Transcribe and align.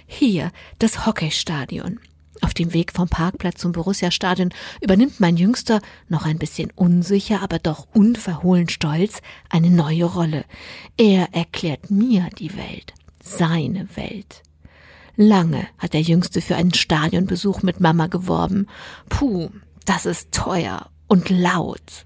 Hier 0.08 0.52
das 0.80 1.06
Hockeystadion. 1.06 2.00
Auf 2.42 2.54
dem 2.54 2.74
Weg 2.74 2.92
vom 2.92 3.08
Parkplatz 3.08 3.62
zum 3.62 3.72
Borussia-Stadion 3.72 4.52
übernimmt 4.82 5.20
mein 5.20 5.38
Jüngster, 5.38 5.80
noch 6.10 6.26
ein 6.26 6.40
bisschen 6.40 6.72
unsicher, 6.76 7.42
aber 7.42 7.60
doch 7.60 7.88
unverhohlen 7.94 8.70
stolz, 8.70 9.22
eine 9.50 9.70
neue 9.70 10.06
Rolle. 10.06 10.46
Er 10.98 11.34
erklärt 11.34 11.92
mir 11.92 12.30
die 12.38 12.58
Welt, 12.58 12.94
seine 13.24 13.88
Welt. 13.96 14.42
Lange 15.16 15.68
hat 15.78 15.94
der 15.94 16.02
Jüngste 16.02 16.42
für 16.42 16.56
einen 16.56 16.74
Stadionbesuch 16.74 17.62
mit 17.62 17.80
Mama 17.80 18.08
geworben. 18.08 18.68
Puh, 19.10 19.50
das 19.86 20.06
ist 20.06 20.32
teuer 20.32 20.90
und 21.08 21.30
laut. 21.30 22.06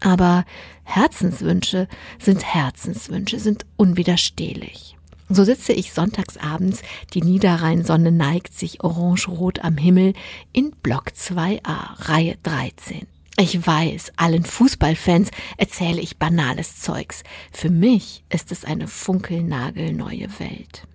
Aber 0.00 0.44
Herzenswünsche 0.84 1.88
sind 2.18 2.44
Herzenswünsche, 2.44 3.40
sind 3.40 3.66
unwiderstehlich. 3.76 4.96
So 5.28 5.42
sitze 5.42 5.72
ich 5.72 5.92
sonntagsabends, 5.92 6.82
die 7.12 7.22
Niederrheinsonne 7.22 8.12
neigt 8.12 8.56
sich 8.56 8.84
orange-rot 8.84 9.64
am 9.64 9.76
Himmel 9.76 10.12
in 10.52 10.70
Block 10.70 11.08
2a, 11.08 12.08
Reihe 12.08 12.36
13. 12.44 13.06
Ich 13.38 13.66
weiß, 13.66 14.12
allen 14.16 14.44
Fußballfans 14.44 15.30
erzähle 15.58 16.00
ich 16.00 16.16
banales 16.16 16.80
Zeugs. 16.80 17.22
Für 17.52 17.70
mich 17.70 18.24
ist 18.30 18.52
es 18.52 18.64
eine 18.64 18.86
funkelnagelneue 18.86 20.28
Welt. 20.38 20.86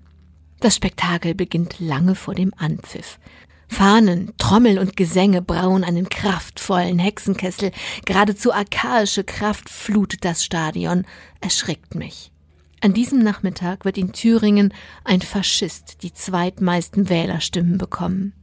Das 0.62 0.76
Spektakel 0.76 1.34
beginnt 1.34 1.80
lange 1.80 2.14
vor 2.14 2.36
dem 2.36 2.54
Anpfiff. 2.56 3.20
Fahnen, 3.68 4.32
Trommel 4.38 4.78
und 4.78 4.96
Gesänge 4.96 5.42
brauen 5.42 5.84
einen 5.84 6.08
kraftvollen 6.08 7.00
Hexenkessel. 7.00 7.72
Geradezu 8.06 8.54
archaische 8.54 9.24
Kraft 9.24 9.70
flutet 9.70 10.24
das 10.24 10.46
Stadion, 10.46 11.06
erschrickt 11.40 11.96
mich. 11.96 12.32
An 12.80 12.94
diesem 12.94 13.24
Nachmittag 13.24 13.86
wird 13.86 13.98
in 13.98 14.12
Thüringen 14.12 14.72
ein 15.04 15.22
Faschist 15.22 16.04
die 16.04 16.14
zweitmeisten 16.14 17.10
Wählerstimmen 17.10 17.80
bekommen. 17.80 18.34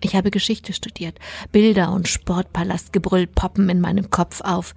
Ich 0.00 0.16
habe 0.16 0.30
Geschichte 0.30 0.72
studiert. 0.72 1.18
Bilder 1.52 1.92
und 1.92 2.08
Sportpalastgebrüll 2.08 3.26
poppen 3.26 3.68
in 3.68 3.80
meinem 3.80 4.08
Kopf 4.08 4.40
auf. 4.40 4.74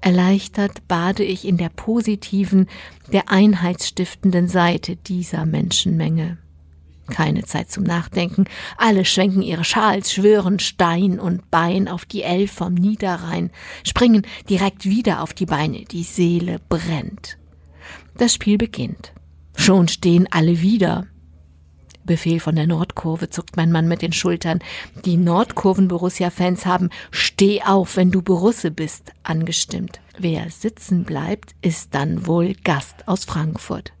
Erleichtert 0.00 0.86
bade 0.88 1.24
ich 1.24 1.46
in 1.46 1.56
der 1.56 1.68
positiven, 1.68 2.68
der 3.12 3.30
einheitsstiftenden 3.30 4.48
Seite 4.48 4.96
dieser 4.96 5.46
Menschenmenge. 5.46 6.38
Keine 7.08 7.44
Zeit 7.44 7.70
zum 7.70 7.84
Nachdenken. 7.84 8.46
Alle 8.76 9.04
schwenken 9.04 9.42
ihre 9.42 9.64
Schals, 9.64 10.12
schwören 10.12 10.58
Stein 10.58 11.20
und 11.20 11.50
Bein 11.50 11.88
auf 11.88 12.04
die 12.04 12.22
Elf 12.22 12.52
vom 12.52 12.74
Niederrhein, 12.74 13.50
springen 13.84 14.26
direkt 14.50 14.84
wieder 14.86 15.22
auf 15.22 15.32
die 15.32 15.46
Beine. 15.46 15.84
Die 15.84 16.02
Seele 16.02 16.60
brennt. 16.68 17.38
Das 18.16 18.34
Spiel 18.34 18.58
beginnt. 18.58 19.12
Schon 19.54 19.88
stehen 19.88 20.26
alle 20.30 20.60
wieder. 20.60 21.06
Befehl 22.06 22.40
von 22.40 22.56
der 22.56 22.66
Nordkurve 22.66 23.28
zuckt 23.28 23.56
mein 23.56 23.72
Mann 23.72 23.88
mit 23.88 24.02
den 24.02 24.12
Schultern. 24.12 24.60
Die 25.04 25.16
Nordkurven-Borussia-Fans 25.16 26.64
haben 26.64 26.90
Steh 27.10 27.62
auf, 27.62 27.96
wenn 27.96 28.10
du 28.10 28.22
Borusse 28.22 28.70
bist, 28.70 29.12
angestimmt. 29.22 30.00
Wer 30.18 30.48
sitzen 30.50 31.04
bleibt, 31.04 31.54
ist 31.60 31.94
dann 31.94 32.26
wohl 32.26 32.54
Gast 32.54 33.06
aus 33.06 33.24
Frankfurt. 33.24 33.92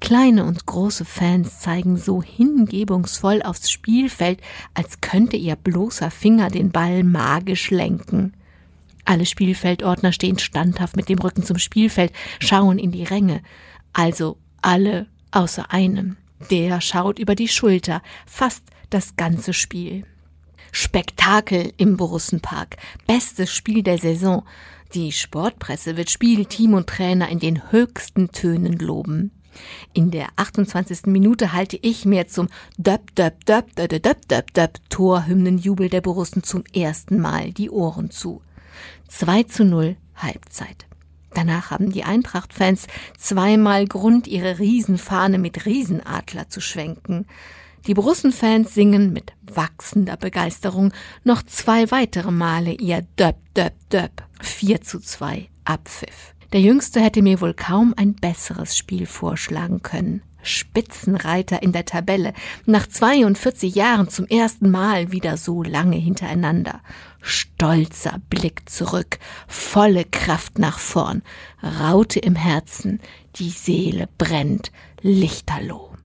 Kleine 0.00 0.44
und 0.44 0.64
große 0.64 1.04
Fans 1.04 1.60
zeigen 1.60 1.98
so 1.98 2.22
hingebungsvoll 2.22 3.42
aufs 3.42 3.70
Spielfeld, 3.70 4.40
als 4.72 5.02
könnte 5.02 5.36
ihr 5.36 5.56
bloßer 5.56 6.10
Finger 6.10 6.48
den 6.48 6.70
Ball 6.70 7.04
magisch 7.04 7.70
lenken. 7.70 8.32
Alle 9.04 9.26
Spielfeldordner 9.26 10.12
stehen 10.12 10.38
standhaft 10.38 10.96
mit 10.96 11.08
dem 11.08 11.18
Rücken 11.18 11.42
zum 11.42 11.58
Spielfeld, 11.58 12.12
schauen 12.38 12.78
in 12.78 12.92
die 12.92 13.04
Ränge. 13.04 13.42
Also 13.92 14.38
alle 14.62 15.06
außer 15.32 15.72
einem. 15.72 16.16
Der 16.48 16.80
schaut 16.80 17.18
über 17.18 17.34
die 17.34 17.48
Schulter, 17.48 18.02
fast 18.26 18.62
das 18.88 19.16
ganze 19.16 19.52
Spiel. 19.52 20.04
Spektakel 20.72 21.72
im 21.76 21.96
Borussenpark. 21.96 22.76
Bestes 23.06 23.52
Spiel 23.52 23.82
der 23.82 23.98
Saison. 23.98 24.44
Die 24.94 25.12
Sportpresse 25.12 25.96
wird 25.96 26.10
Spiel, 26.10 26.46
Team 26.46 26.74
und 26.74 26.88
Trainer 26.88 27.28
in 27.28 27.38
den 27.38 27.70
höchsten 27.70 28.30
Tönen 28.32 28.78
loben. 28.78 29.32
In 29.92 30.10
der 30.10 30.28
28. 30.36 31.06
Minute 31.06 31.52
halte 31.52 31.78
ich 31.82 32.04
mir 32.04 32.28
zum 32.28 32.48
Döp, 32.76 33.14
Döp, 33.14 33.44
Döp, 33.44 33.74
Döp, 33.74 34.02
Döp, 34.02 34.28
Döp, 34.28 34.54
Döp 34.54 34.78
Torhymnenjubel 34.88 35.88
der 35.88 36.00
Borussen 36.00 36.42
zum 36.42 36.64
ersten 36.72 37.20
Mal 37.20 37.52
die 37.52 37.70
Ohren 37.70 38.10
zu. 38.10 38.42
2 39.08 39.42
zu 39.44 39.64
0 39.64 39.96
Halbzeit. 40.14 40.86
Danach 41.34 41.70
haben 41.70 41.92
die 41.92 42.04
Eintracht-Fans 42.04 42.86
zweimal 43.18 43.86
Grund, 43.86 44.26
ihre 44.26 44.58
Riesenfahne 44.58 45.38
mit 45.38 45.66
Riesenadler 45.66 46.48
zu 46.48 46.60
schwenken. 46.60 47.26
Die 47.86 47.94
Borussen-Fans 47.94 48.74
singen 48.74 49.12
mit 49.12 49.32
wachsender 49.42 50.16
Begeisterung 50.16 50.92
noch 51.24 51.42
zwei 51.42 51.90
weitere 51.90 52.30
Male 52.30 52.72
ihr 52.72 53.02
Döp, 53.18 53.36
Döp, 53.54 53.72
Döp. 53.90 54.22
4 54.42 54.80
zu 54.82 55.00
2 55.00 55.48
Abpfiff. 55.64 56.34
Der 56.52 56.60
Jüngste 56.60 57.00
hätte 57.00 57.22
mir 57.22 57.40
wohl 57.40 57.54
kaum 57.54 57.94
ein 57.96 58.14
besseres 58.14 58.76
Spiel 58.76 59.06
vorschlagen 59.06 59.82
können. 59.82 60.22
Spitzenreiter 60.42 61.62
in 61.62 61.72
der 61.72 61.84
Tabelle, 61.84 62.32
nach 62.66 62.86
42 62.86 63.74
Jahren 63.74 64.08
zum 64.08 64.26
ersten 64.26 64.70
Mal 64.70 65.12
wieder 65.12 65.36
so 65.36 65.62
lange 65.62 65.96
hintereinander. 65.96 66.80
Stolzer 67.20 68.20
Blick 68.30 68.68
zurück, 68.68 69.18
volle 69.46 70.04
Kraft 70.04 70.58
nach 70.58 70.78
vorn, 70.78 71.22
Raute 71.62 72.20
im 72.20 72.36
Herzen, 72.36 73.00
die 73.36 73.50
Seele 73.50 74.08
brennt, 74.18 74.72
lichterloh. 75.02 75.89